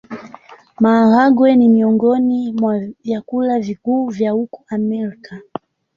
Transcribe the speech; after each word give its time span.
Maharagwe 0.83 1.55
ni 1.55 1.69
miongoni 1.69 2.53
mwa 2.53 2.79
vyakula 3.03 3.59
vikuu 3.59 4.07
vya 4.09 4.31
huko 4.31 4.63
Amerika. 4.67 5.39